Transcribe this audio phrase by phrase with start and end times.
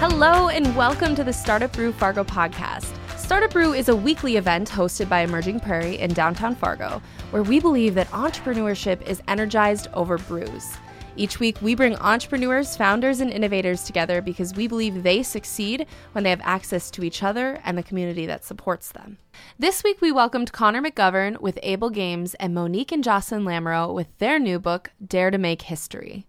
[0.00, 2.94] Hello, and welcome to the Startup Brew Fargo podcast.
[3.18, 7.02] Startup Brew is a weekly event hosted by Emerging Prairie in downtown Fargo,
[7.32, 10.72] where we believe that entrepreneurship is energized over brews.
[11.16, 16.22] Each week, we bring entrepreneurs, founders, and innovators together because we believe they succeed when
[16.22, 19.18] they have access to each other and the community that supports them.
[19.58, 24.16] This week, we welcomed Connor McGovern with Able Games and Monique and Jocelyn Lamoureux with
[24.18, 26.28] their new book, Dare to Make History.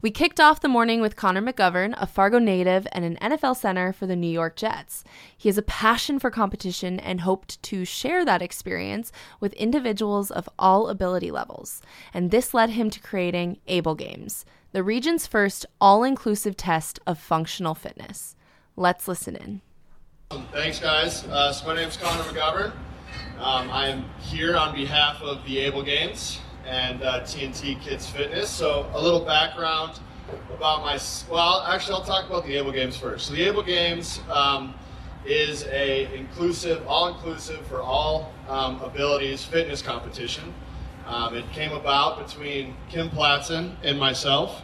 [0.00, 3.92] We kicked off the morning with Connor McGovern, a Fargo native and an NFL center
[3.92, 5.02] for the New York Jets.
[5.36, 10.48] He has a passion for competition and hoped to share that experience with individuals of
[10.56, 11.82] all ability levels.
[12.14, 17.18] And this led him to creating Able Games, the region's first all inclusive test of
[17.18, 18.36] functional fitness.
[18.76, 19.62] Let's listen in.
[20.52, 21.24] Thanks, guys.
[21.24, 22.70] Uh, so, my name is Connor McGovern.
[23.40, 26.38] Um, I am here on behalf of the Able Games
[26.68, 28.50] and uh, TNT Kids Fitness.
[28.50, 30.00] So a little background
[30.54, 30.98] about my,
[31.30, 33.26] well, actually I'll talk about the Able Games first.
[33.26, 34.74] So the Able Games um,
[35.24, 40.52] is a inclusive, all-inclusive for all um, abilities fitness competition.
[41.06, 44.62] Um, it came about between Kim Pladson and myself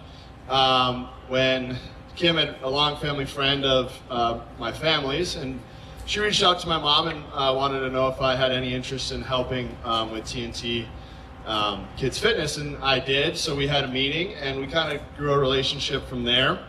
[0.51, 1.79] um, when
[2.17, 5.59] Kim had a long family friend of uh, my family's and
[6.07, 8.75] she reached out to my mom and uh, wanted to know if I had any
[8.75, 10.87] interest in helping um, with TNT
[11.47, 13.37] um, Kids Fitness, and I did.
[13.37, 16.65] So we had a meeting, and we kind of grew a relationship from there.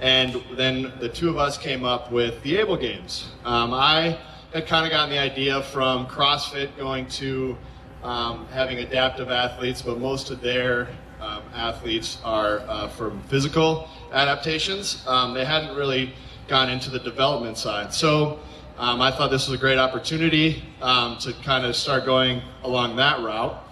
[0.00, 3.30] And then the two of us came up with the Able Games.
[3.44, 4.18] Um, I
[4.52, 7.56] had kind of gotten the idea from CrossFit going to
[8.02, 10.88] um, having adaptive athletes, but most of their
[11.20, 15.04] um, athletes are uh, from physical adaptations.
[15.06, 16.14] Um, they hadn't really
[16.48, 17.92] gone into the development side.
[17.92, 18.40] So
[18.78, 22.96] um, I thought this was a great opportunity um, to kind of start going along
[22.96, 23.62] that route.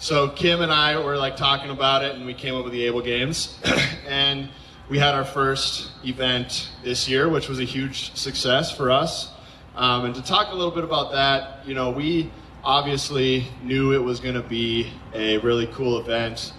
[0.00, 2.86] So Kim and I were like talking about it, and we came up with the
[2.86, 3.58] Able Games,
[4.06, 4.48] and
[4.88, 9.32] we had our first event this year, which was a huge success for us.
[9.74, 12.30] Um, and to talk a little bit about that, you know, we
[12.62, 16.52] obviously knew it was going to be a really cool event,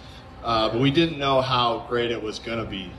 [0.44, 2.92] uh, but we didn't know how great it was going to be.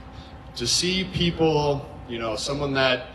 [0.55, 3.09] To see people, you know, someone that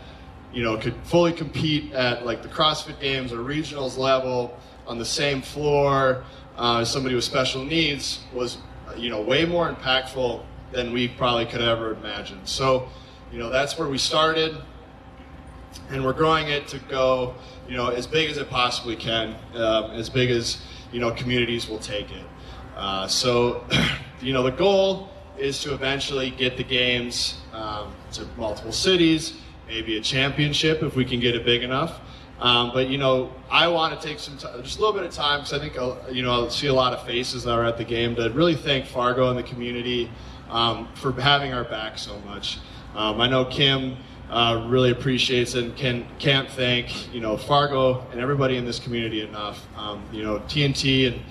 [0.53, 5.05] you know could fully compete at like the CrossFit Games or regionals level on the
[5.05, 6.23] same floor
[6.57, 8.57] uh, somebody with special needs was,
[8.95, 12.39] you know, way more impactful than we probably could ever imagine.
[12.45, 12.89] So,
[13.31, 14.57] you know, that's where we started,
[15.89, 17.35] and we're growing it to go,
[17.69, 21.67] you know, as big as it possibly can, um, as big as you know communities
[21.67, 22.25] will take it.
[22.75, 23.63] Uh, so,
[24.21, 29.33] you know, the goal is to eventually get the games um, to multiple cities,
[29.67, 31.99] maybe a championship if we can get it big enough.
[32.39, 35.11] Um, but you know, I want to take some time, just a little bit of
[35.11, 37.65] time because I think I'll, you know I'll see a lot of faces that are
[37.65, 40.11] at the game to really thank Fargo and the community
[40.49, 42.59] um, for having our back so much.
[42.95, 43.97] Um, I know Kim
[44.29, 48.79] uh, really appreciates it and can can't thank you know Fargo and everybody in this
[48.79, 49.65] community enough.
[49.75, 51.21] Um, you know TNT and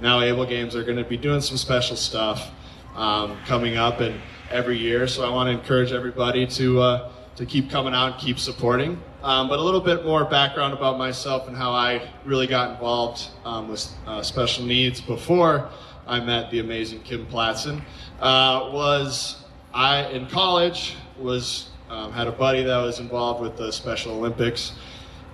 [0.00, 2.50] now Able Games are going to be doing some special stuff
[2.94, 4.20] um, coming up and
[4.50, 5.08] every year.
[5.08, 9.00] So I want to encourage everybody to uh, to keep coming out and keep supporting.
[9.22, 13.28] Um, but a little bit more background about myself and how I really got involved
[13.44, 15.68] um, with uh, special needs before
[16.06, 17.80] I met the amazing Kim Pladson.
[18.20, 23.70] Uh, was I in college was um, had a buddy that was involved with the
[23.72, 24.72] Special Olympics,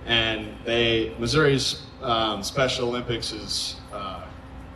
[0.05, 4.25] and they Missouri's um, Special Olympics is uh,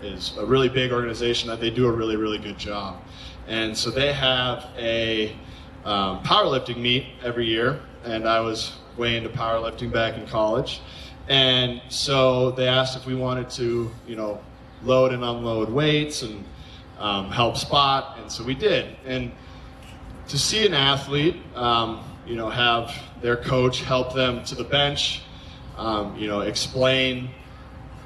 [0.01, 3.01] is a really big organization that they do a really really good job,
[3.47, 5.35] and so they have a
[5.85, 10.81] um, powerlifting meet every year, and I was way into powerlifting back in college.
[11.27, 14.41] And so they asked if we wanted to, you know,
[14.83, 16.43] load and unload weights and
[16.99, 18.95] um, help spot, and so we did.
[19.05, 19.31] And
[20.27, 25.21] to see an athlete, um, you know, have their coach help them to the bench,
[25.77, 27.29] um, you know, explain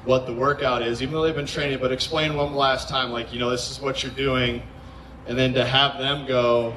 [0.04, 3.32] what the workout is, even though they've been training, but explain one last time, like,
[3.32, 4.62] you know, this is what you're doing,
[5.26, 6.74] and then to have them go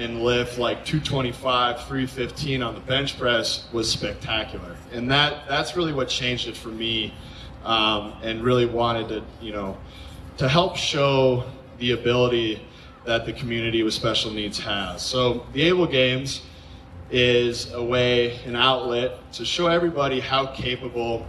[0.00, 4.74] and lift like 225, 315 on the bench press was spectacular.
[4.92, 7.12] And that that's really what changed it for me,
[7.64, 9.76] um, and really wanted to you know
[10.38, 11.44] to help show
[11.78, 12.66] the ability
[13.04, 15.02] that the community with special needs has.
[15.02, 16.42] So the Able Games
[17.10, 21.26] is a way, an outlet to show everybody how capable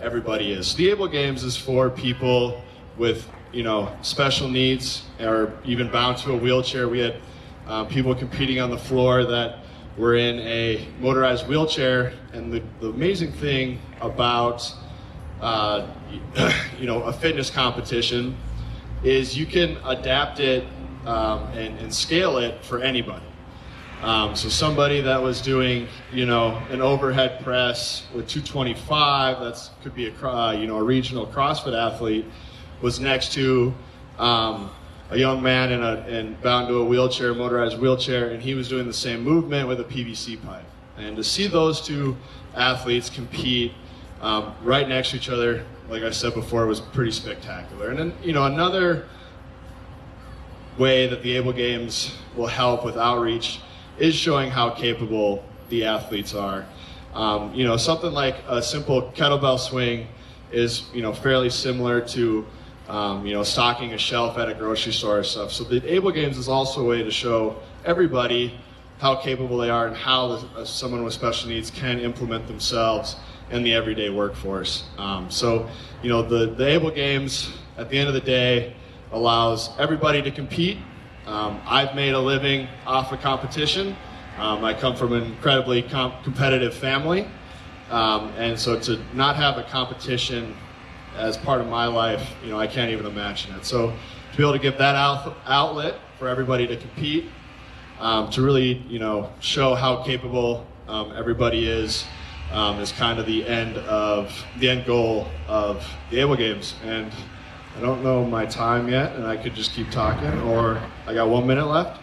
[0.00, 0.74] everybody is.
[0.74, 2.62] The Able Games is for people
[2.96, 6.88] with you know special needs or even bound to a wheelchair.
[6.88, 7.16] We had
[7.66, 9.58] uh, people competing on the floor that
[9.96, 12.12] were in a motorized wheelchair.
[12.32, 14.72] And the, the amazing thing about
[15.40, 15.86] uh,
[16.78, 18.36] you know a fitness competition
[19.02, 20.64] is you can adapt it
[21.06, 23.26] um, and, and, scale it for anybody.
[24.00, 29.94] Um, so somebody that was doing, you know, an overhead press with 225, that's could
[29.94, 32.24] be a, uh, you know, a regional CrossFit athlete,
[32.80, 33.74] was next to
[34.18, 34.70] um,
[35.14, 38.84] a young man in a bound to a wheelchair, motorized wheelchair, and he was doing
[38.84, 40.64] the same movement with a PVC pipe.
[40.96, 42.16] And to see those two
[42.56, 43.72] athletes compete
[44.20, 47.90] um, right next to each other, like I said before, was pretty spectacular.
[47.90, 49.06] And then, you know, another
[50.78, 53.60] way that the Able Games will help with outreach
[53.98, 56.66] is showing how capable the athletes are.
[57.14, 60.08] Um, you know, something like a simple kettlebell swing
[60.50, 62.44] is, you know, fairly similar to,
[62.88, 65.52] um, you know, stocking a shelf at a grocery store or stuff.
[65.52, 68.58] So the Able Games is also a way to show everybody
[68.98, 73.16] how capable they are and how uh, someone with special needs can implement themselves
[73.50, 74.84] in the everyday workforce.
[74.98, 75.68] Um, so,
[76.02, 78.74] you know, the, the Able Games, at the end of the day,
[79.12, 80.78] allows everybody to compete
[81.26, 83.96] um, I've made a living off of competition.
[84.38, 87.26] Um, I come from an incredibly comp- competitive family.
[87.90, 90.54] Um, and so to not have a competition
[91.16, 93.64] as part of my life, you know, I can't even imagine it.
[93.64, 93.88] So
[94.32, 97.26] to be able to give that out- outlet for everybody to compete,
[98.00, 102.04] um, to really, you know, show how capable um, everybody is,
[102.52, 106.74] um, is kind of the end of the end goal of the Able Games.
[106.84, 107.10] And
[107.76, 111.28] I don't know my time yet, and I could just keep talking, or I got
[111.28, 112.00] one minute left.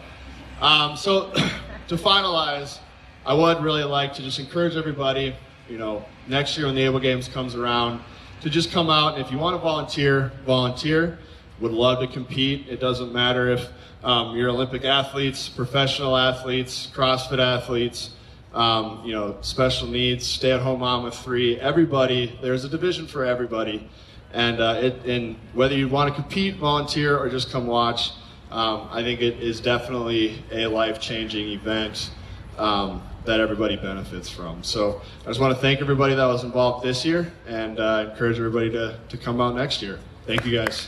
[0.62, 1.32] Um, so,
[1.88, 2.80] to finalize,
[3.26, 5.36] I would really like to just encourage everybody,
[5.70, 8.02] you know, next year when the Able Games comes around,
[8.42, 9.16] to just come out.
[9.16, 11.20] And if you want to volunteer, volunteer.
[11.60, 12.68] Would love to compete.
[12.68, 13.70] It doesn't matter if
[14.04, 18.16] um, you're Olympic athletes, professional athletes, CrossFit athletes,
[18.56, 21.60] um, you know, special needs, stay-at-home mom with three.
[21.60, 23.88] Everybody, there's a division for everybody.
[24.34, 28.10] And, uh, it, and whether you want to compete, volunteer, or just come watch,
[28.50, 32.10] um, I think it is definitely a life changing event
[32.58, 34.64] um, that everybody benefits from.
[34.64, 38.38] So I just want to thank everybody that was involved this year and uh, encourage
[38.38, 40.00] everybody to, to come out next year.
[40.26, 40.88] Thank you guys.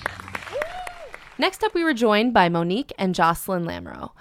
[1.37, 4.11] Next up, we were joined by Monique and Jocelyn Lamoureux.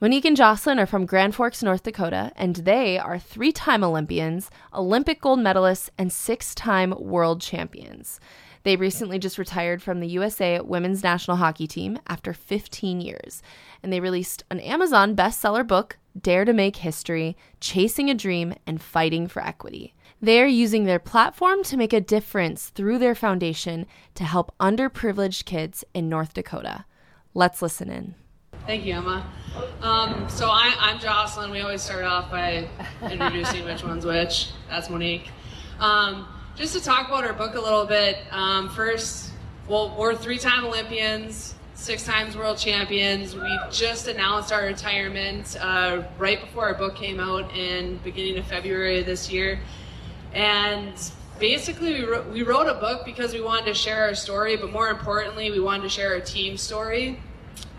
[0.00, 4.50] Monique and Jocelyn are from Grand Forks, North Dakota, and they are three time Olympians,
[4.72, 8.18] Olympic gold medalists, and six time world champions.
[8.62, 13.42] They recently just retired from the USA women's national hockey team after 15 years,
[13.82, 18.80] and they released an Amazon bestseller book, Dare to Make History Chasing a Dream and
[18.80, 19.94] Fighting for Equity.
[20.22, 25.44] They are using their platform to make a difference through their foundation to help underprivileged
[25.44, 26.84] kids in North Dakota.
[27.32, 28.14] Let's listen in.
[28.66, 29.26] Thank you, Emma.
[29.80, 31.50] Um, so I, am Jocelyn.
[31.50, 32.68] We always start off by
[33.02, 34.50] introducing which one's which.
[34.68, 35.30] That's Monique.
[35.78, 39.30] Um, just to talk about our book a little bit, um, first,
[39.66, 43.34] well, we're three time Olympians, six times world champions.
[43.34, 48.46] We just announced our retirement uh, right before our book came out in beginning of
[48.46, 49.58] February this year.
[50.34, 50.92] And
[51.38, 54.70] basically, we wrote, we wrote a book because we wanted to share our story, but
[54.70, 57.18] more importantly, we wanted to share our team story.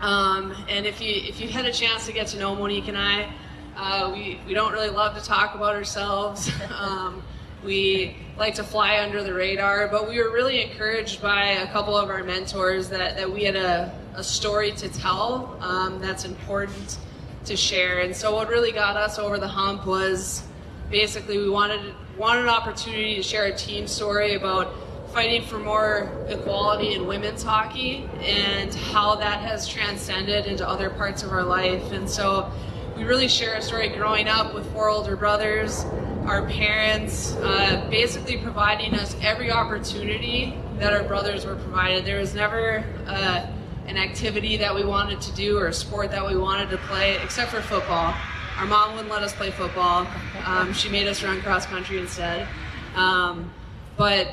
[0.00, 2.98] Um, and if you if you had a chance to get to know Monique and
[2.98, 3.32] I,
[3.76, 6.50] uh, we we don't really love to talk about ourselves.
[6.76, 7.22] Um,
[7.64, 11.96] we like to fly under the radar, but we were really encouraged by a couple
[11.96, 16.98] of our mentors that, that we had a, a story to tell um, that's important
[17.44, 18.00] to share.
[18.00, 20.42] And so what really got us over the hump was
[20.90, 24.74] basically we wanted wanted an opportunity to share a team story about
[25.12, 31.22] fighting for more equality in women's hockey and how that has transcended into other parts
[31.22, 31.92] of our life.
[31.92, 32.50] And so
[32.96, 35.84] we really share a story growing up with four older brothers
[36.26, 42.04] our parents, uh, basically providing us every opportunity that our brothers were provided.
[42.04, 43.46] There was never uh,
[43.86, 47.18] an activity that we wanted to do or a sport that we wanted to play,
[47.22, 48.14] except for football.
[48.58, 50.06] Our mom wouldn't let us play football.
[50.46, 52.46] Um, she made us run cross country instead.
[52.94, 53.52] Um,
[53.96, 54.28] but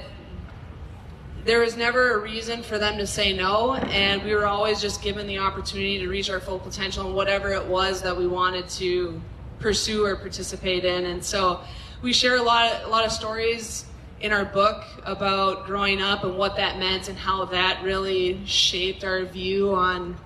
[1.45, 5.01] there was never a reason for them to say no, and we were always just
[5.01, 8.67] given the opportunity to reach our full potential in whatever it was that we wanted
[8.69, 9.19] to
[9.59, 11.05] pursue or participate in.
[11.05, 11.61] And so
[12.01, 13.85] we share a lot of, a lot of stories
[14.21, 19.03] in our book about growing up and what that meant and how that really shaped
[19.03, 20.17] our view on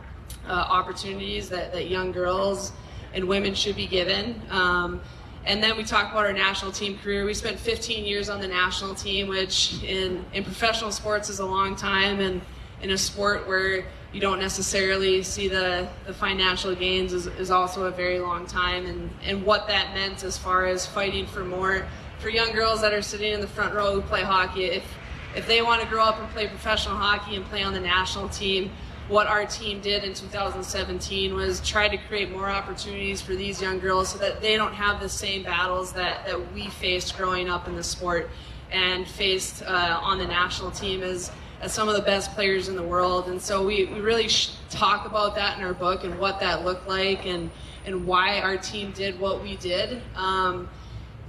[0.48, 2.74] uh, opportunities that, that young girls
[3.14, 4.40] and women should be given.
[4.50, 5.02] Um,
[5.46, 7.26] and then we talk about our national team career.
[7.26, 11.46] We spent 15 years on the national team, which in, in professional sports is a
[11.46, 12.42] long time, and
[12.84, 17.86] in a sport where you don't necessarily see the, the financial gains is, is also
[17.86, 18.86] a very long time.
[18.86, 21.88] And, and what that meant as far as fighting for more
[22.20, 24.86] for young girls that are sitting in the front row who play hockey if
[25.36, 28.30] if they want to grow up and play professional hockey and play on the national
[28.30, 28.72] team
[29.10, 33.78] what our team did in 2017 was try to create more opportunities for these young
[33.78, 37.68] girls so that they don't have the same battles that, that we faced growing up
[37.68, 38.30] in the sport
[38.72, 41.32] and faced uh, on the national team as,
[41.64, 43.30] as some of the best players in the world.
[43.30, 44.28] And so we, we really
[44.70, 47.50] talk about that in our book and what that looked like and,
[47.86, 50.02] and why our team did what we did.
[50.16, 50.70] Um,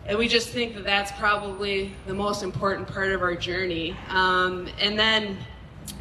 [0.07, 3.97] and we just think that that's probably the most important part of our journey.
[4.09, 5.39] Um, and then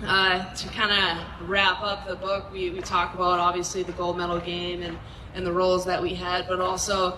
[0.03, 4.17] uh, to kind of wrap up the book, we, we talk about obviously the gold
[4.17, 4.97] medal game and,
[5.35, 7.17] and the roles that we had, but also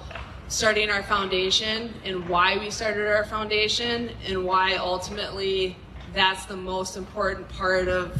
[0.50, 5.76] starting our foundation and why we started our foundation and why ultimately
[6.16, 8.20] that's the most important part of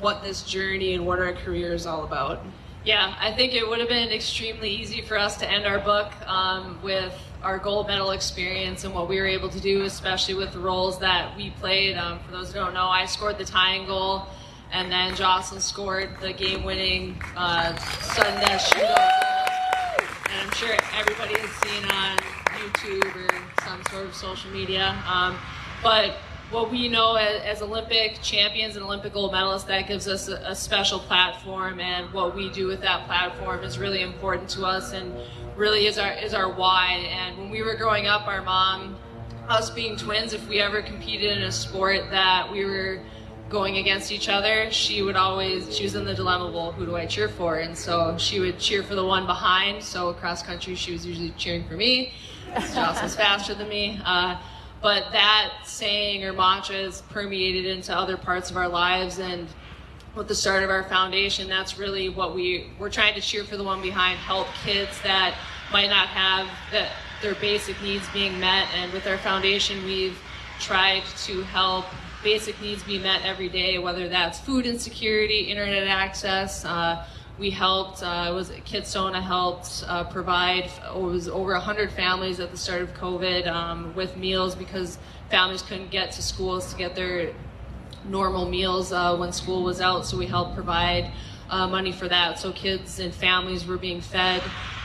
[0.00, 2.40] what this journey and what our career is all about.
[2.84, 6.12] Yeah, I think it would have been extremely easy for us to end our book
[6.26, 10.52] um, with our gold medal experience and what we were able to do, especially with
[10.52, 11.96] the roles that we played.
[11.96, 14.26] Um, for those who don't know, I scored the tying goal,
[14.72, 19.10] and then Jocelyn scored the game-winning uh, sudden shootout.
[20.30, 22.16] And I'm sure everybody has seen on
[22.56, 25.02] YouTube or some sort of social media.
[25.06, 25.36] Um,
[25.82, 26.16] but
[26.50, 30.36] what we know as, as, Olympic champions and Olympic gold medalists, that gives us a,
[30.46, 34.92] a, special platform, and what we do with that platform is really important to us,
[34.92, 35.14] and
[35.56, 37.06] really is our is our why.
[37.10, 38.96] And when we were growing up, our mom,
[39.48, 43.00] us being twins, if we ever competed in a sport that we were
[43.48, 46.72] going against each other, she would always she was in the dilemma bowl.
[46.72, 47.58] Who do I cheer for?
[47.58, 49.82] And so she would cheer for the one behind.
[49.82, 52.12] So cross country, she was usually cheering for me.
[52.74, 54.00] Jocelyn's faster than me.
[54.04, 54.36] Uh,
[54.82, 59.18] but that saying or mantra is permeated into other parts of our lives.
[59.18, 59.46] And
[60.14, 63.56] with the start of our foundation that's really what we we're trying to cheer for
[63.56, 65.36] the one behind help kids that
[65.72, 66.86] might not have the,
[67.22, 68.66] their basic needs being met.
[68.74, 70.18] And with our foundation we've
[70.58, 71.84] tried to help
[72.22, 77.06] basic needs be met every day whether that's food insecurity internet access uh,
[77.40, 82.56] we helped, uh, was Kidsona helped uh, provide, it was over 100 families at the
[82.56, 84.98] start of COVID um, with meals because
[85.30, 87.32] families couldn't get to schools to get their
[88.04, 90.04] normal meals uh, when school was out.
[90.04, 91.10] So we helped provide
[91.48, 92.38] uh, money for that.
[92.38, 94.42] So kids and families were being fed.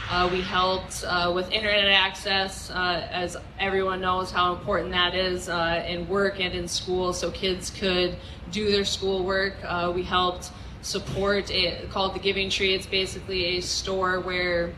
[0.10, 6.08] Uh, we helped uh, with internet access, as everyone knows how important that is in
[6.08, 8.16] work and in school, so kids could
[8.52, 9.56] do their schoolwork.
[9.94, 10.52] we helped
[10.86, 12.76] support it called the Giving Tree.
[12.76, 14.72] It's basically a store where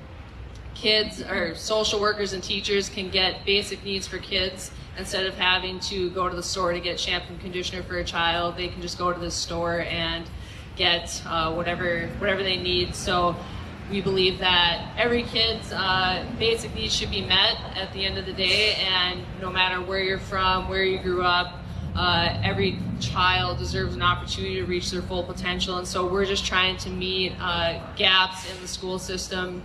[0.74, 5.82] kids or social workers and teachers can get basic needs for kids instead of having
[5.82, 8.56] to go to the store to get shampoo and conditioner for a child.
[8.56, 10.26] They can just go to the store and
[10.78, 12.96] get uh, whatever whatever they need.
[12.96, 13.36] So
[13.92, 18.26] we believe that every kid's uh, basic needs should be met at the end of
[18.26, 21.57] the day, and no matter where you're from, where you grew up,
[21.98, 26.46] uh, every child deserves an opportunity to reach their full potential, and so we're just
[26.46, 29.64] trying to meet uh, gaps in the school system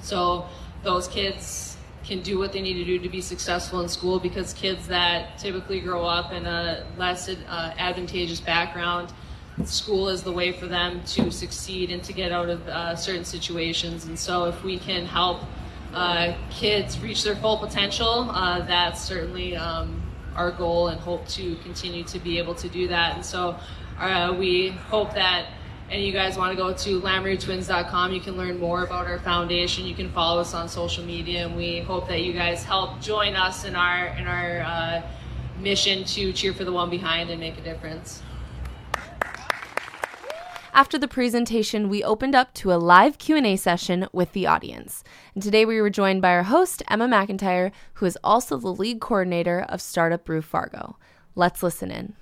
[0.00, 0.46] so
[0.82, 4.52] those kids can do what they need to do to be successful in school because
[4.52, 9.12] kids that typically grow up in a less uh, advantageous background
[9.64, 13.24] school is the way for them to succeed and to get out of uh, certain
[13.24, 14.06] situations.
[14.06, 15.42] And so if we can help
[15.94, 20.02] uh, kids reach their full potential uh, that's certainly um,
[20.36, 23.14] our goal and hope to continue to be able to do that.
[23.14, 23.56] And so
[23.98, 25.46] uh, we hope that
[25.92, 29.84] and you guys want to go to lamoureuxtwins.com, you can learn more about our foundation.
[29.84, 33.36] You can follow us on social media, and we hope that you guys help join
[33.36, 35.02] us in our in our uh,
[35.60, 38.22] mission to cheer for the one behind and make a difference.
[40.74, 45.04] After the presentation, we opened up to a live Q&A session with the audience.
[45.34, 48.98] And today we were joined by our host, Emma McIntyre, who is also the lead
[48.98, 50.96] coordinator of Startup Brew Fargo.
[51.34, 52.14] Let's listen in.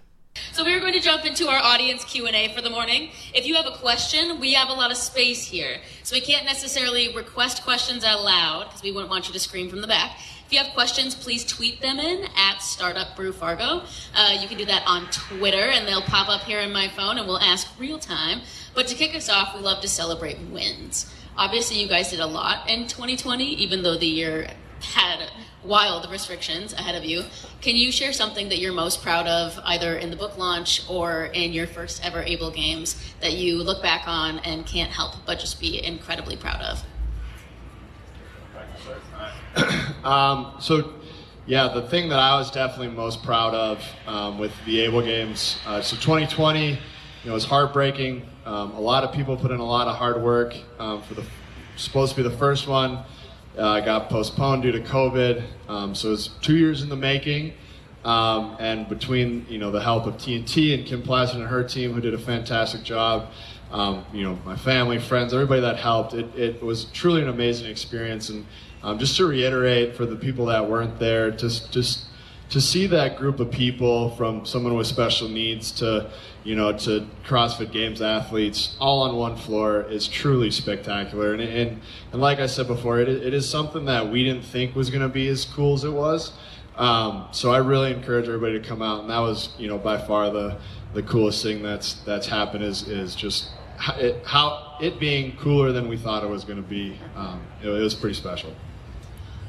[0.51, 3.11] So we are going to jump into our audience Q&A for the morning.
[3.33, 5.77] If you have a question, we have a lot of space here.
[6.03, 9.69] So we can't necessarily request questions out loud because we wouldn't want you to scream
[9.69, 10.19] from the back.
[10.51, 13.85] If you have questions, please tweet them in at Startup Brew Fargo.
[14.13, 17.19] Uh, you can do that on Twitter, and they'll pop up here in my phone,
[17.19, 18.41] and we'll ask real time.
[18.75, 21.15] But to kick us off, we love to celebrate wins.
[21.37, 25.31] Obviously, you guys did a lot in 2020, even though the year had
[25.63, 27.23] wild restrictions ahead of you.
[27.61, 31.27] Can you share something that you're most proud of, either in the book launch or
[31.27, 35.39] in your first ever Able Games, that you look back on and can't help but
[35.39, 36.83] just be incredibly proud of?
[40.05, 40.95] Um, so,
[41.47, 45.59] yeah, the thing that I was definitely most proud of um, with the Able Games,
[45.67, 46.79] uh, so 2020, you
[47.25, 48.27] know, was heartbreaking.
[48.47, 51.25] Um, a lot of people put in a lot of hard work um, for the
[51.77, 53.01] supposed to be the first one.
[53.59, 57.53] Uh, got postponed due to COVID, um, so it was two years in the making.
[58.05, 61.93] Um, and between you know the help of TNT and Kim Pladson and her team,
[61.93, 63.29] who did a fantastic job,
[64.13, 66.15] you know, my family, friends, everybody that helped.
[66.15, 68.29] It, it was truly an amazing experience.
[68.31, 68.47] And
[68.83, 72.07] um, just to reiterate for the people that weren't there, just just
[72.51, 76.11] to see that group of people from someone with special needs to
[76.43, 81.33] you know to CrossFit Games athletes all on one floor is truly spectacular.
[81.33, 81.81] And and,
[82.13, 85.03] and like I said before, it, it is something that we didn't think was going
[85.03, 86.33] to be as cool as it was.
[86.77, 89.99] Um, so I really encourage everybody to come out, and that was you know by
[89.99, 90.59] far the
[90.95, 93.51] the coolest thing that's that's happened is is just
[93.97, 96.99] it, how it being cooler than we thought it was going to be.
[97.17, 98.55] Um, it, it, was pretty special.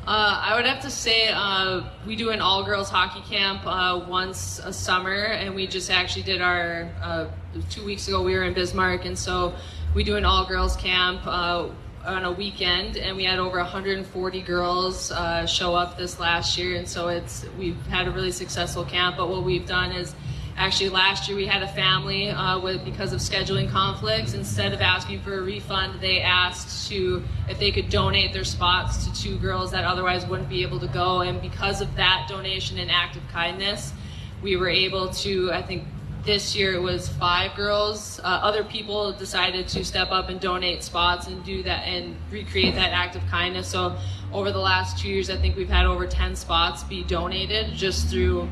[0.08, 4.04] Uh, I would have to say uh, we do an all girls hockey camp uh,
[4.08, 7.28] once a summer, and we just actually did our uh,
[7.70, 8.24] two weeks ago.
[8.24, 9.54] We were in Bismarck, and so
[9.94, 11.70] we do an all girls camp uh,
[12.04, 16.78] on a weekend, and we had over 140 girls uh, show up this last year,
[16.78, 19.18] and so it's we've had a really successful camp.
[19.18, 20.16] But what we've done is
[20.58, 24.34] Actually, last year we had a family uh, with because of scheduling conflicts.
[24.34, 29.06] Instead of asking for a refund, they asked to if they could donate their spots
[29.06, 31.22] to two girls that otherwise wouldn't be able to go.
[31.22, 33.94] And because of that donation and act of kindness,
[34.42, 35.52] we were able to.
[35.52, 35.86] I think
[36.24, 38.20] this year it was five girls.
[38.20, 42.76] Uh, other people decided to step up and donate spots and do that and recreate
[42.76, 43.68] that act of kindness.
[43.68, 43.96] So
[44.32, 48.08] over the last two years, I think we've had over 10 spots be donated just
[48.08, 48.48] through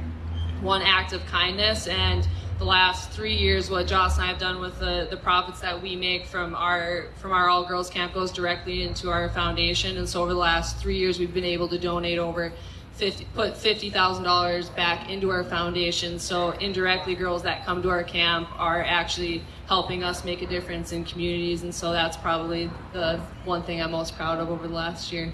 [0.62, 1.88] one act of kindness.
[1.88, 2.28] And
[2.60, 5.82] the last three years what Joss and I have done with the, the profits that
[5.82, 9.98] we make from our from our all girls camp goes directly into our foundation.
[9.98, 12.52] And so over the last three years we've been able to donate over
[12.96, 16.20] 50 put fifty thousand dollars back into our foundation.
[16.20, 20.92] So indirectly girls that come to our camp are actually helping us make a difference
[20.92, 21.64] in communities.
[21.64, 25.34] And so that's probably the one thing I'm most proud of over the last year.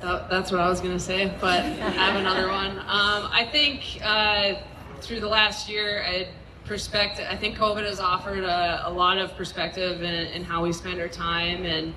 [0.00, 2.78] That, that's what I was going to say, but I have another one.
[2.78, 4.54] Um, I think uh,
[5.00, 6.28] through the last year, I,
[6.64, 7.26] perspective.
[7.28, 11.00] I think COVID has offered a, a lot of perspective in, in, how we spend
[11.00, 11.94] our time and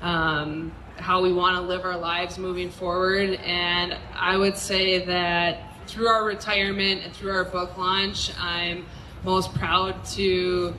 [0.00, 3.34] um, how we want to live our lives moving forward.
[3.44, 8.86] And I would say that through our retirement and through our book launch, I'm
[9.24, 10.74] most proud to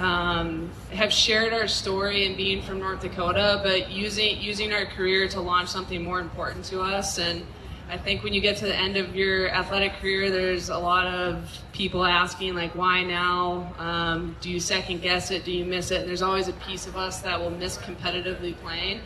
[0.00, 5.28] um, have shared our story and being from North Dakota, but using using our career
[5.28, 7.18] to launch something more important to us.
[7.18, 7.46] And
[7.90, 11.06] I think when you get to the end of your athletic career, there's a lot
[11.06, 13.74] of people asking like, "Why now?
[13.78, 15.44] Um, do you second guess it?
[15.44, 18.56] Do you miss it?" And there's always a piece of us that will miss competitively
[18.56, 19.00] playing.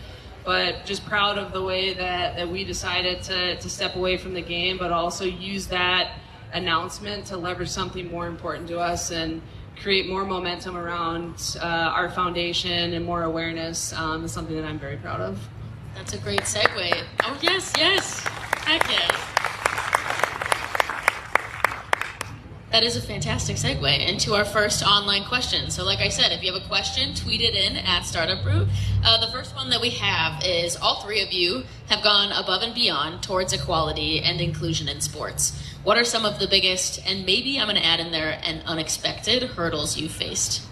[0.44, 4.34] But just proud of the way that, that we decided to, to step away from
[4.34, 6.18] the game, but also use that
[6.52, 9.40] announcement to leverage something more important to us and
[9.80, 14.78] create more momentum around uh, our foundation and more awareness um, is something that I'm
[14.78, 15.38] very proud of.
[15.94, 17.04] That's a great segue.
[17.22, 18.26] Oh, yes, yes.
[18.64, 19.34] Heck yes.
[22.74, 25.70] That is a fantastic segue into our first online question.
[25.70, 28.66] So, like I said, if you have a question, tweet it in at Startup Brew.
[29.04, 32.62] Uh, the first one that we have is all three of you have gone above
[32.62, 35.73] and beyond towards equality and inclusion in sports.
[35.84, 38.62] What are some of the biggest, and maybe I'm going to add in there, and
[38.64, 40.66] unexpected hurdles you faced?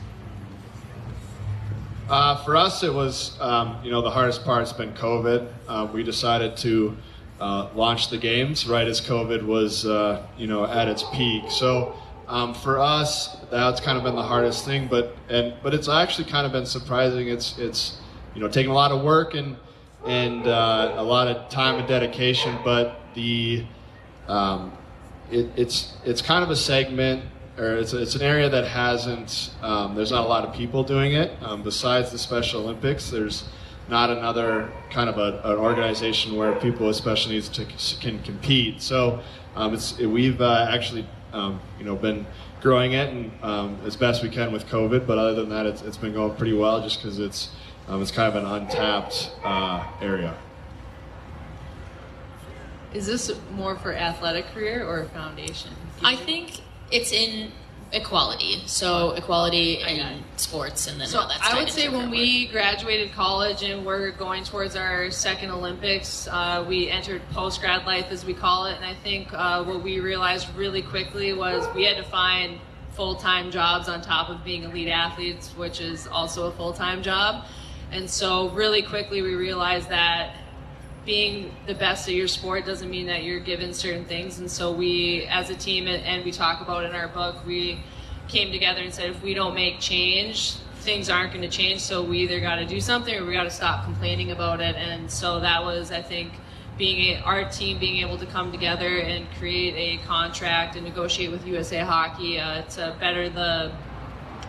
[2.09, 5.53] Uh, for us, it was, um, you know, the hardest part has been COVID.
[5.69, 6.97] Uh, we decided to
[7.41, 11.45] uh, launch the games right as COVID was, uh, you know, at its peak.
[11.51, 11.95] So
[12.27, 14.89] um, for us, that's kind of been the hardest thing.
[14.89, 17.29] But and but it's actually kind of been surprising.
[17.29, 17.99] It's it's
[18.35, 19.57] you know taking a lot of work and
[20.07, 22.57] and uh, a lot of time and dedication.
[22.65, 23.65] But the
[24.29, 24.73] um,
[25.31, 27.25] it, it's it's kind of a segment
[27.59, 31.13] or it's, it's an area that hasn't um, there's not a lot of people doing
[31.13, 31.31] it.
[31.43, 33.45] Um, besides the special olympics there's
[33.89, 37.65] not another kind of a, an organization where people with special needs to,
[38.01, 38.81] can compete.
[38.81, 39.21] So
[39.57, 42.27] um, it's, it, we've uh, actually um, you know been
[42.61, 45.83] growing it and um, as best we can with covid but other than that it's,
[45.83, 47.51] it's been going pretty well just because it's
[47.89, 50.37] um, it's kind of an untapped uh, area
[52.95, 55.73] is this more for athletic career or foundation?
[56.05, 57.53] I think it's in
[57.93, 58.63] equality.
[58.67, 63.85] So equality in sports, and then so I would say when we graduated college and
[63.85, 68.67] we're going towards our second Olympics, uh, we entered post grad life as we call
[68.67, 72.59] it, and I think uh, what we realized really quickly was we had to find
[72.93, 77.03] full time jobs on top of being elite athletes, which is also a full time
[77.03, 77.47] job.
[77.91, 80.37] And so really quickly we realized that
[81.05, 84.39] being the best at your sport doesn't mean that you're given certain things.
[84.39, 87.81] And so we, as a team, and we talk about in our book, we
[88.29, 91.81] came together and said, if we don't make change, things aren't going to change.
[91.81, 94.77] So we either got to do something or we got to stop complaining about it.
[94.77, 96.33] And so that was, I think,
[96.79, 101.31] being a, our team being able to come together and create a contract and negotiate
[101.31, 103.73] with USA Hockey uh, to better the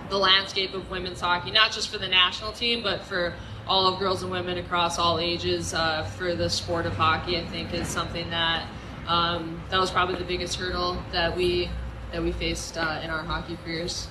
[0.09, 3.33] the landscape of women's hockey, not just for the national team, but for
[3.67, 7.37] all of girls and women across all ages uh, for the sport of hockey.
[7.37, 8.67] I think is something that
[9.07, 11.69] um, that was probably the biggest hurdle that we
[12.11, 14.07] that we faced uh, in our hockey careers.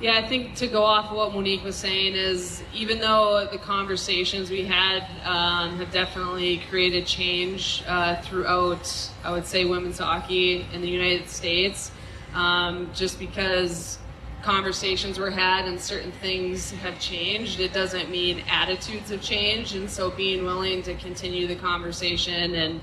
[0.00, 3.58] Yeah, I think to go off of what Monique was saying is even though the
[3.58, 10.66] conversations we had um, have definitely created change uh, throughout, I would say, women's hockey
[10.72, 11.92] in the United States,
[12.34, 13.98] um, just because
[14.44, 19.74] conversations were had and certain things have changed, it doesn't mean attitudes have changed.
[19.74, 22.80] And so being willing to continue the conversation and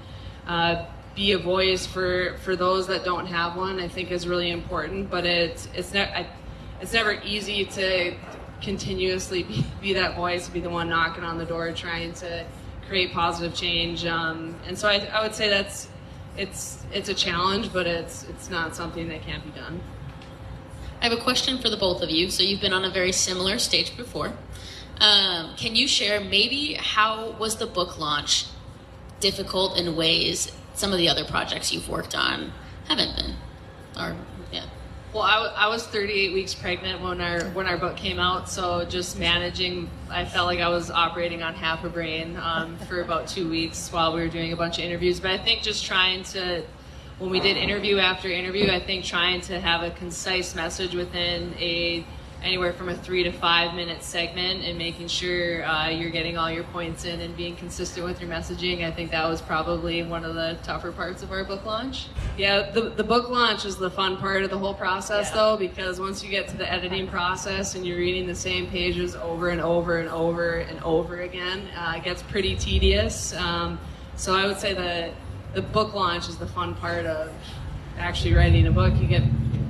[0.48, 4.52] uh, be a voice for, for those that don't have one, I think is really
[4.52, 5.10] important.
[5.10, 6.28] But it's, it's, ne-
[6.82, 8.16] it's never easy to
[8.62, 12.46] continuously be, be that voice, be the one knocking on the door, trying to
[12.88, 14.06] create positive change.
[14.06, 15.88] Um, and so I, I would say that's
[16.38, 19.82] it's it's a challenge, but it's it's not something that can't be done.
[21.02, 22.30] I have a question for the both of you.
[22.30, 24.34] So you've been on a very similar stage before.
[25.00, 28.46] Um, can you share maybe how was the book launch
[29.20, 32.54] difficult in ways some of the other projects you've worked on
[32.88, 33.34] haven't been?
[33.98, 34.16] Or
[34.52, 34.66] yeah.
[35.12, 38.86] Well, I, I was 38 weeks pregnant when our when our book came out, so
[38.86, 43.28] just managing, I felt like I was operating on half a brain um, for about
[43.28, 45.20] two weeks while we were doing a bunch of interviews.
[45.20, 46.64] But I think just trying to
[47.22, 51.54] when we did interview after interview, I think trying to have a concise message within
[51.60, 52.04] a
[52.42, 56.50] anywhere from a three to five minute segment and making sure uh, you're getting all
[56.50, 58.84] your points in and being consistent with your messaging.
[58.84, 62.08] I think that was probably one of the tougher parts of our book launch.
[62.40, 65.36] Yeah, the, the book launch is the fun part of the whole process yeah.
[65.36, 69.16] though, because once you get to the editing process and you're reading the same pages
[69.16, 73.36] over and over and over and over again, uh, it gets pretty tedious.
[73.36, 73.80] Um,
[74.16, 75.14] so I would say that
[75.54, 77.32] the book launch is the fun part of
[77.98, 78.94] actually writing a book.
[78.96, 79.24] You get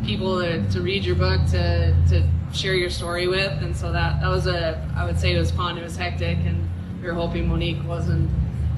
[0.06, 4.22] people to, to read your book, to, to share your story with, and so that,
[4.22, 6.70] that was a, I would say it was fun, it was hectic, and
[7.02, 8.30] we were hoping Monique wasn't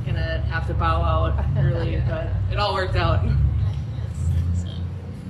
[0.05, 3.25] gonna have to bow out early, but it all worked out.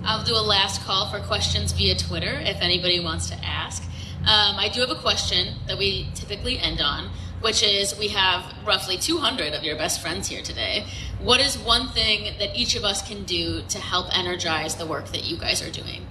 [0.04, 3.84] I'll do a last call for questions via Twitter if anybody wants to ask.
[4.22, 7.10] Um, I do have a question that we typically end on,
[7.42, 10.86] which is we have roughly 200 of your best friends here today.
[11.24, 15.08] What is one thing that each of us can do to help energize the work
[15.14, 16.06] that you guys are doing?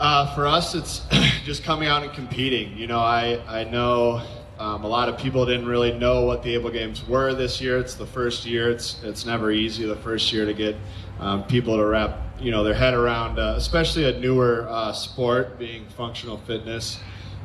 [0.00, 1.02] Uh, for us, it's
[1.44, 2.76] just coming out and competing.
[2.76, 4.20] You know, I, I know
[4.58, 7.78] um, a lot of people didn't really know what the Able Games were this year.
[7.78, 8.68] It's the first year.
[8.68, 10.74] It's it's never easy the first year to get
[11.20, 15.56] um, people to wrap you know their head around, uh, especially a newer uh, sport
[15.56, 16.98] being functional fitness.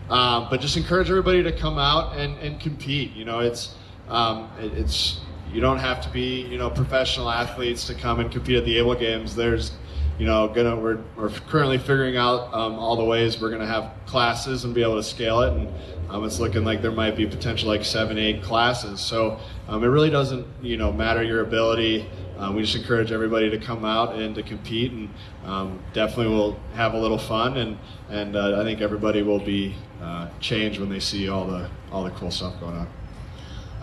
[0.10, 3.12] Um, but just encourage everybody to come out and, and compete.
[3.14, 3.76] You know, it's
[4.10, 5.20] um, it, it's
[5.56, 8.78] you don't have to be, you know, professional athletes to come and compete at the
[8.78, 9.38] Able Games.
[9.38, 9.72] There's,
[10.20, 13.94] you know, gonna we're, we're currently figuring out um, all the ways we're gonna have
[14.06, 15.74] classes and be able to scale it, and
[16.10, 19.00] um, it's looking like there might be potential like seven, eight classes.
[19.00, 19.40] So
[19.70, 22.06] um, it really doesn't, you know, matter your ability.
[22.38, 25.10] Um, we just encourage everybody to come out and to compete, and
[25.46, 27.78] um, definitely will have a little fun, and
[28.10, 32.04] and uh, I think everybody will be uh, changed when they see all the all
[32.04, 32.90] the cool stuff going on.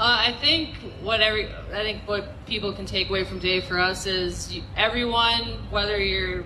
[0.03, 3.79] Uh, I think what every I think what people can take away from today for
[3.79, 6.45] us is you, everyone, whether you're a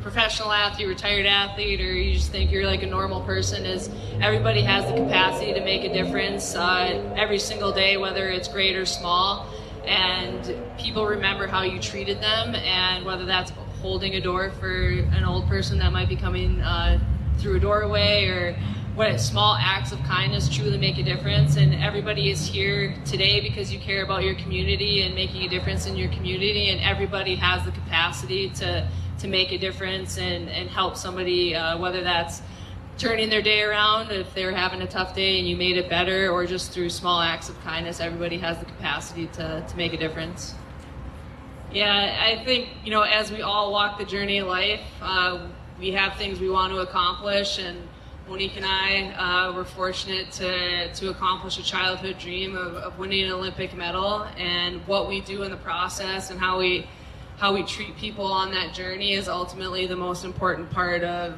[0.00, 3.90] professional athlete, retired athlete, or you just think you're like a normal person, is
[4.22, 8.74] everybody has the capacity to make a difference uh, every single day, whether it's great
[8.74, 9.52] or small.
[9.84, 13.50] And people remember how you treated them, and whether that's
[13.82, 16.98] holding a door for an old person that might be coming uh,
[17.36, 18.56] through a doorway or
[18.94, 21.56] what small acts of kindness truly make a difference.
[21.56, 25.86] And everybody is here today because you care about your community and making a difference
[25.86, 26.70] in your community.
[26.70, 31.78] And everybody has the capacity to to make a difference and and help somebody, uh,
[31.78, 32.42] whether that's
[32.96, 36.30] turning their day around if they're having a tough day and you made it better,
[36.30, 37.98] or just through small acts of kindness.
[37.98, 40.54] Everybody has the capacity to to make a difference.
[41.72, 44.82] Yeah, I think you know as we all walk the journey of life.
[45.02, 45.48] Uh,
[45.80, 47.76] we have things we want to accomplish and
[48.26, 53.24] Monique and I uh, were fortunate to, to accomplish a childhood dream of, of, winning
[53.24, 56.88] an Olympic medal, and what we do in the process and how we
[57.36, 61.36] how we treat people on that journey is ultimately the most important part of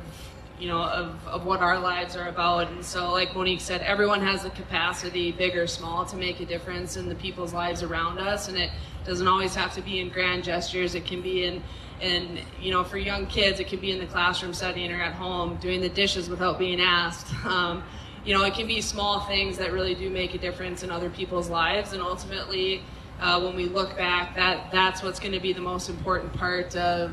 [0.61, 2.70] you know of, of what our lives are about.
[2.70, 6.46] And so, like Monique said, everyone has the capacity, big or small, to make a
[6.46, 8.70] difference in the people's lives around us, and it
[9.05, 10.94] doesn't always have to be in grand gestures.
[10.94, 11.64] It can be in
[12.00, 15.12] and you know for young kids it can be in the classroom setting or at
[15.12, 17.82] home doing the dishes without being asked um,
[18.24, 21.11] you know it can be small things that really do make a difference in other
[21.11, 22.82] people's lives and ultimately
[23.20, 26.76] uh, when we look back that that's what's going to be the most important part
[26.76, 27.12] of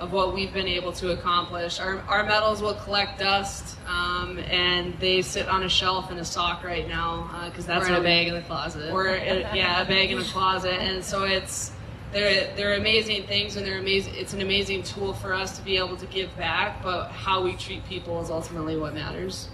[0.00, 1.78] of what we've been able to accomplish.
[1.78, 6.24] Our, our medals will collect dust, um, and they sit on a shelf in a
[6.24, 8.92] sock right now because uh, that's or in a bag in the closet.
[8.92, 11.70] Or yeah, a bag in a closet, and so it's
[12.14, 14.14] they're they're amazing things, and they're amazing.
[14.14, 17.54] It's an amazing tool for us to be able to give back, but how we
[17.54, 19.48] treat people is ultimately what matters.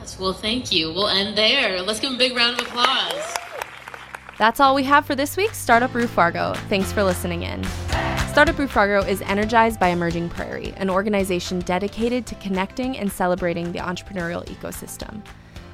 [0.00, 0.92] Yes, well, thank you.
[0.92, 1.82] We'll end there.
[1.82, 3.34] Let's give them a big round of applause.
[4.36, 6.54] That's all we have for this week's Startup Brew Fargo.
[6.68, 7.64] Thanks for listening in.
[8.28, 13.70] Startup Brew Fargo is energized by Emerging Prairie, an organization dedicated to connecting and celebrating
[13.70, 15.22] the entrepreneurial ecosystem.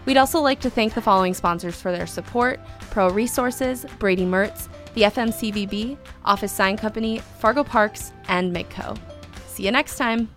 [0.04, 4.68] We'd also like to thank the following sponsors for their support Pro Resources, Brady Martz,
[4.94, 8.98] the FMCVB, Office Sign Company, Fargo Parks, and MidCo.
[9.46, 10.29] See you next time.